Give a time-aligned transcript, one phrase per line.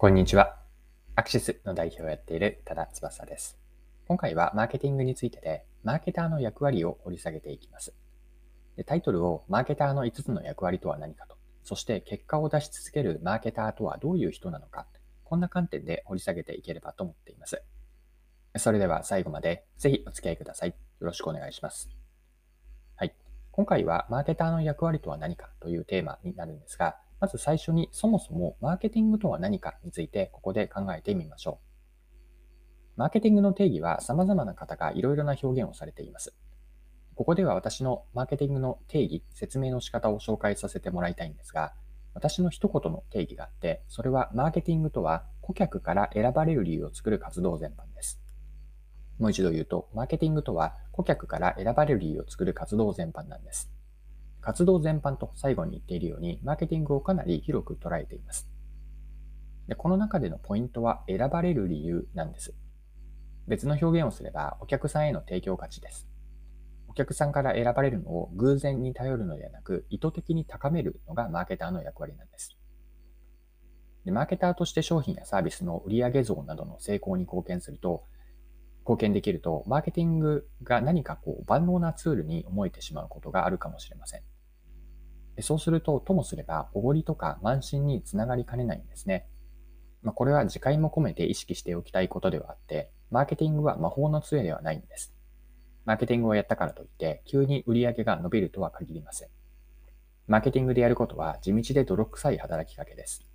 [0.00, 0.54] こんにちは。
[1.16, 3.58] アクシスの代表をやっている多田翼です。
[4.06, 7.96] 今回はマーケティングについてで、マーケターの役割を掘り下げていきます。
[8.76, 14.86] でタイトルをマーケターの5つの役割とは何かと、そして結果を出し続けるマーケターとはどういう人なのか、
[15.24, 17.60] こんな観点で掘り下げていければと思っています。
[18.56, 20.68] それでは最後までぜひお付き合いください。
[20.68, 21.90] よろしくお願いします。
[22.94, 23.16] はい。
[23.50, 31.68] 今回はマーケターの役割とは何かというテーマになるんですが、まず最初にそもそもマーケティングとは何かについてここで考えてみましょう。
[32.96, 36.34] マーケティングの定義は様々な方がいろいろな表現をされています。
[37.14, 41.74] ここでは私のマーケティングの定義、説明の仕方を紹介させてもらいたいんですが、
[42.14, 48.20] 私の一言の定義があって、それはマーケティングとは顧客から選ばれる理由を作る活動全般です。
[49.18, 53.70] もう一度言うと、マーケティングとは顧客から選ばれる理由を作る活動全般なんです。
[54.40, 58.48] 活動全般と最後に言っているように、マーケティングをかなり広く捉えています。
[59.66, 62.54] でこの中でのポイントは選ばれる理由なんです。
[63.46, 66.08] 別の表現をすれば、お客さんへの提供価値です。
[66.88, 72.56] お客さんから選ばれるのを偶然に頼るのではなく、意図的に高めるのがマーケターの役割なんです。
[74.04, 78.04] でマーケターとして商品やサービスの売上増などの成功に貢献すると、
[78.88, 84.22] 貢献できると、マーケティングが何かこう万能なツールに思えてしまうことがあるかもしれません。
[85.42, 89.28] そうすると、ともすれば、おごりとか慢心につながりかねないんですね。
[90.02, 95.14] まあ、これは次回も込めて意識しておきたいことではあって、マーケティングは魔法の杖ではないんです。
[95.84, 99.28] マーケティングをやったからといって、急に売り上げが伸びるとは限りません。
[100.26, 103.26] マーケティングでやることは地道で泥臭い働きかけです。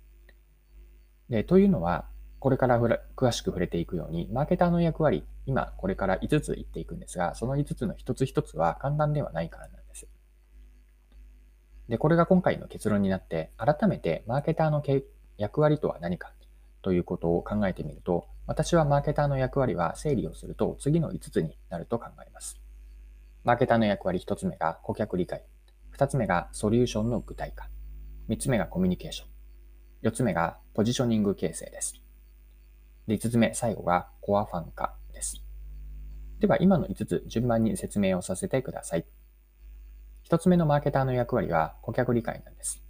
[1.28, 2.08] でというのは、
[2.44, 2.78] これから
[3.16, 10.06] 詳しく触れていくように、マーケターの役割、今これから5つ言っていくんですが、その5つの1つ1つは簡単ではないからなんです。
[11.88, 14.82] で、これが今回の結論になって、改めてマーケターの
[15.38, 16.34] 役割とは何か
[16.82, 22.60] ということを考えてみると、私はマーケターの役割は整理をすると次の5つになると考えます。
[23.42, 25.46] マーケターの役割1つ目が顧客理解、
[25.96, 27.70] 2つ目がソリューションの具体化、
[28.28, 29.24] 3つ目がコミュニケーショ
[30.04, 32.03] ン、4つ目がポジショニング形成です。
[33.06, 35.42] で、5つ目、最後がコアファン化です。
[36.40, 39.06] では、今の5つ順番に説明をさせてください。
[40.28, 42.82] 1つ目のマーケターの役割は顧客理解なんです。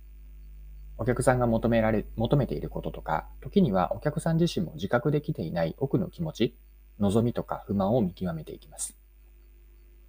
[0.96, 6.56] お客さんが求められ、求めていることとか、時にはお客さん自身も自覚できていない奥の気持ち、
[7.00, 8.96] 望みとか不満を見極めていきます。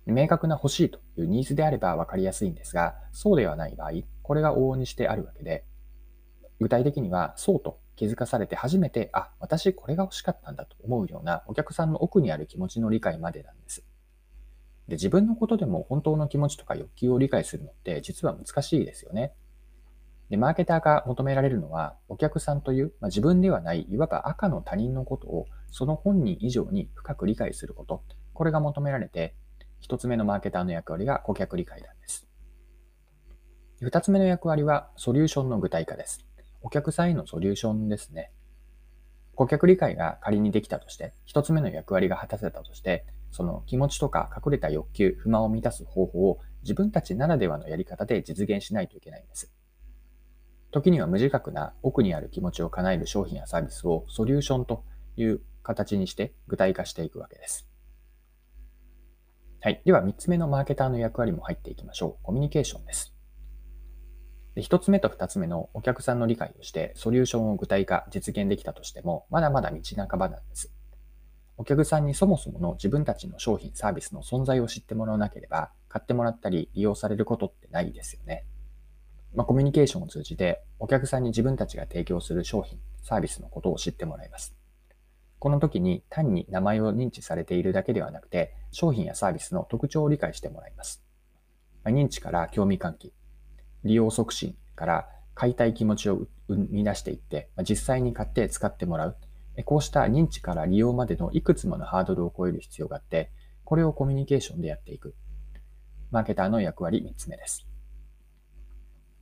[0.06, 3.92] 明確な欲しいというニーズであれば分かりやすいんですが、そうではない場合、
[4.22, 5.66] これが往々にしてあるわけで、
[6.60, 13.86] 具体的にはそうと気づかされて初めて、あ、私これが欲しかったんだと思うようなお客さんの奥にある気持ちの理解までなんです。
[14.88, 19.34] で、自分のことでも本当の気持ちとか欲求を理解するのって実は難しいですよね。
[20.30, 28.04] で、マーケターが求められるのは、お客さんという、まあ、自分ではない、いわば赤の他人のことを、その本人以上に深く理解すること。
[28.34, 29.36] これが求められて、
[29.80, 32.28] 一つ目のマーケターの役割が顧客理解なんです。
[33.82, 36.25] 二つ目の役割は、ソリューションの具体化です。
[36.66, 38.32] お客さんへのソリューションですね。
[39.36, 49.54] 顧客理解が仮にできたとして、一つ目の役割が果たせたとして、その気持ちとか隠れた欲求、不満を満たす方法を自分たちならではのやり方で実現しないといけないんです。
[50.72, 54.84] 時には無自覚な奥にある気持ちを叶える商品やサービスをソリューションと
[55.18, 57.70] いう形にして具体化していくわけです。
[59.62, 59.84] はい。
[59.86, 62.24] では、3つ目のマーケターの役割も入っていきましょう。
[62.24, 63.15] コミュニケーションです。
[64.56, 70.72] で、一つ目と二つ目のお客さんの理解をして、ソリューションを具体化、実現できたとしても、まだまだ道半ばなんです。
[71.58, 78.46] お客さんにそもそもの自分たちの商品、サービスの存在を知ってもらわなければ、買ってもらったり利用されることってないですよね。
[79.34, 84.56] まあ、コミュニケーションを通じて、お客さんに自分たちが提供する商品、サービスのことを知ってもらいます。
[85.40, 91.04] この時に単に名前を認知されているだけではなくて、商品やサービスの特徴を理解してもらいます。
[91.84, 93.14] 認知から興味喚起、
[93.86, 99.18] 利用促進から買いたい気持ちを生み出していって、実際に買って使ってもらう。
[99.64, 103.32] こうした認知から利用までのいくつものハードルを超える必要があって、
[103.64, 105.16] これをコミュニケーションでやっていく。
[106.12, 107.68] マーケターの役割3つ目です。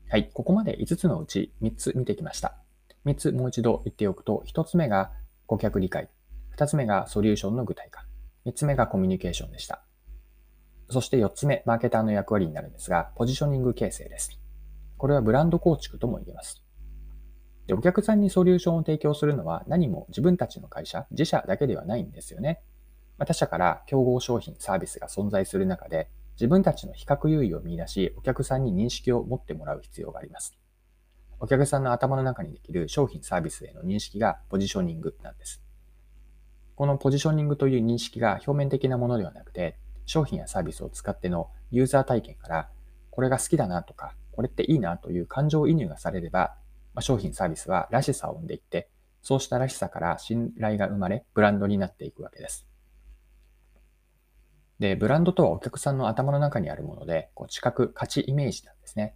[0.09, 2.57] はい、ここまで5つのうち3つ見てきました。
[3.05, 5.11] 3つもう一度言っておくと、1つ目が
[5.45, 6.09] 顧客理解、
[6.55, 8.05] 2つ目がソリューションの具体化、
[8.45, 9.83] 3つ目がコミュニケーションでした。
[10.89, 14.42] そして4つ目、マーケターの役割になるんですが、ポジショニング形成です。
[15.03, 16.63] これはブランド構築とも言えます。
[17.67, 22.61] で、お客さんにソリューションを提供するのは何も自分たちの会社、自社だけではないんですよね。
[23.17, 30.57] ま他社から競合商品、サービスが存在する中で、自分たちの比較優位を見出し、お客さんに認識を持ってもらう必要があります。
[31.41, 35.61] お客さんの頭の中にできる商品サービスへの認識がポジショニングなんです。
[36.75, 42.69] このポジショニングという認識が表面的なものではなくて、商品やサービスを使ってのユーザー体験から、
[43.11, 46.55] これが好きだなとか、これっていいなという感情移入がされれば、
[46.93, 48.89] まあ、商品サービスはらしさを生んでいって、
[49.21, 52.67] そうしたらしさから信頼が生まれ、ブランドになっていくわけです。
[54.79, 59.15] で、ブランドとはお客さんの頭の中にあるもので、こう知覚、価値イメージなんですね。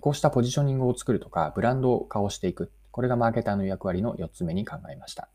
[0.00, 2.72] こうしたポジショニングを作るとか、ブランドを化をしていく。
[2.90, 5.28] これがマーケターの役割の4つ目に考えました。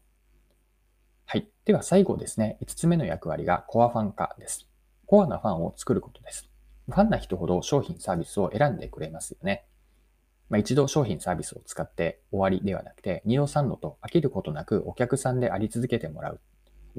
[1.26, 1.50] はい。
[1.66, 4.68] では最後ですね、5つ目の役割がコアファン化です。
[5.06, 6.53] コアなファンを作ることです。
[6.88, 9.66] ファンな人ほど商品サービスを選んでくれますよね。
[10.50, 16.40] まあ、一度商品サービスを使って終わりではなくて、2度3度と飽きることなくお客さんであり続けてもらう。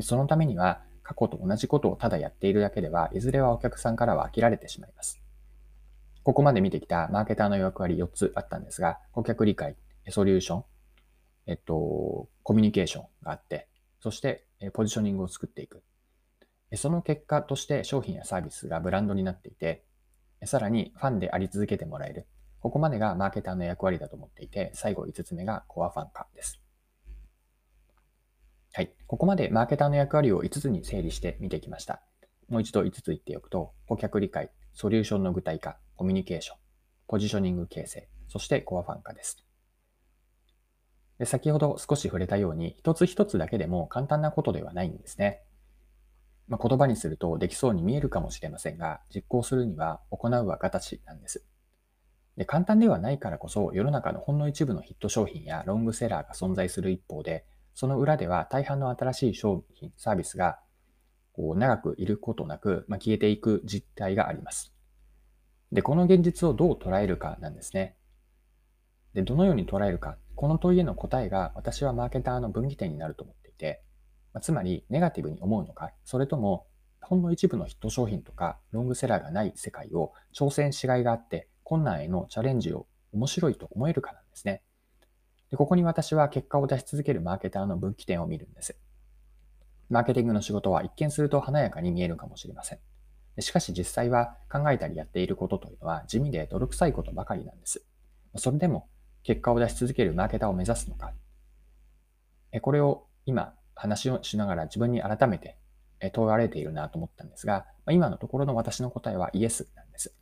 [0.01, 5.21] そのためには、過去と同じことをただやっているだけでは、いずれはお客さんからは飽きられてしまいます。
[6.23, 9.77] ここまで見てきたマーケターの役割4つあったんですが、顧客理解、
[10.09, 10.65] ソリューション、
[11.47, 13.69] えっと、コミュニケーションがあって、
[14.01, 15.83] そしてポジショニングを作っていく。
[16.75, 19.85] その結果として商品やサービスがブランドになっていて、
[20.45, 22.27] さらにファンであり続けてもらえる。
[22.61, 26.61] ここまでがマーケターの役割だと思っていて、最後5つ目がコアファン化です。
[28.73, 28.93] はい。
[29.07, 32.03] ここまでマーケターの役割を5つに整理して見てきました。
[32.49, 36.57] もう一度5つ言っておくと、顧客理解、ソリューションの具体化、コミュニケーション、
[37.07, 39.47] ポジショニング形成、そしてコアファン化です。
[41.19, 45.44] で先ほど少し触れたように、一つ一つだけでも簡単なことではないんですね。
[46.49, 51.45] まあ、言葉にするとできそうに見えるかもしれませんが、実行するには行うは形なんです。
[52.37, 57.45] で簡単ではないからこそ、世の中のほんの一部のヒット商品やロングセラーが存在する一方で、
[57.75, 60.59] その裏では大半の新しい商品、サービスが
[61.33, 64.73] こう長くいることなく、まあ、消えていく実態があります。
[65.73, 67.97] で、この現実をどう捉えるかなんですね。
[69.15, 70.19] で、どのように捉えるか。
[70.37, 73.83] この問いへの答えが私はマーケターの分岐点になると思っていて、
[74.35, 76.67] まあ、つまりネガティブに思うのか、それとも
[77.01, 84.63] ほんの一部のヒット商品とかロングセラーがない世界を挑戦しがいがあって困難へのチャレンジを面白いと思えるかなんですね。
[85.51, 88.77] でここに私は結果を出し続けるマーケターの分岐点を見るんです。
[89.89, 92.81] マーケティングの仕事は一見すると華やかに見えるかもしれません。
[93.41, 97.85] しかし実際は考えたりやっていることというのは地味で泥臭いことばかりなんです。
[98.37, 98.89] それでも
[99.23, 101.13] 結果を出し続けるマーケターを目指すのか。
[102.63, 105.59] これを今話をしながら自分に改めて
[106.13, 110.15] 問われているなと思ったんですが、今のところの私の答えはイエスなんです。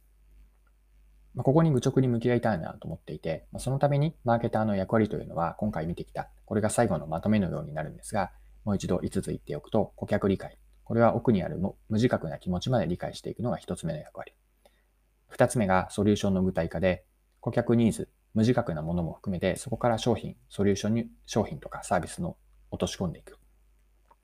[1.37, 8.33] ここに愚直に向き合いたいなと思っていて、そのためにマーケターの役割というのは今回見てきた、これが最後のまとめのようになるんですが、
[8.65, 10.59] もう一度5つ言っておくと、顧客理解。
[10.85, 14.35] これは奥にある無自覚な気持ちまで理解していくのが1つ目の役割。
[15.35, 17.05] 2つ目がソリューションの具体化で、
[17.41, 22.37] 顧客ニーズ、無自覚なものも含めて、そこから商品、ソリューションに、商品とかサービスの
[22.71, 23.39] 落とし込んでいく。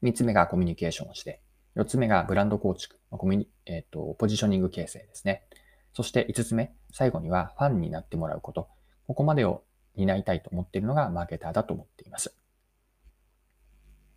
[0.02, 1.40] 3つ目がコミュニケーションをして、
[1.76, 5.44] 4つ目がブランド構築、コミュニえっ、ー、と、ポジショニング形成ですね。
[5.92, 8.68] そして5つ目、最後にはファンになってもらうこと。
[9.06, 9.64] ここまでを
[9.96, 12.36] 担いたいと思っているのがマーケターだと思っています。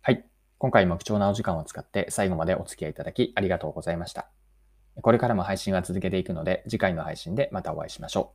[0.00, 0.24] はい。
[0.58, 4.28] 今回も貴重なお時間を使って最後までお付き合いいただきありがとうございました。
[5.00, 8.34] これからも配信は続けていくので、次回の配信でまたお会いしましょ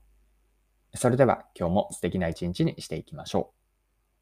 [0.93, 0.97] う。
[0.97, 3.56] それでは今日も素敵な一日にしていきましょう。